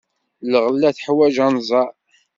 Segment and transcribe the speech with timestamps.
[0.51, 1.91] Lɣella teḥwaj anẓar.